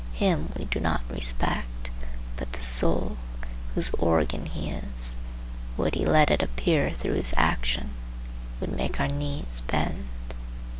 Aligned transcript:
Him 0.13 0.51
we 0.57 0.65
do 0.65 0.79
not 0.79 1.03
respect, 1.11 1.91
but 2.35 2.53
the 2.53 2.61
soul, 2.63 3.17
whose 3.75 3.91
organ 3.99 4.47
he 4.47 4.71
is, 4.71 5.15
would 5.77 5.93
he 5.93 6.07
let 6.07 6.31
it 6.31 6.41
appear 6.41 6.89
through 6.89 7.13
his 7.13 7.35
action, 7.37 7.91
would 8.59 8.71
make 8.75 8.99
our 8.99 9.07
knees 9.09 9.61
bend. 9.67 10.07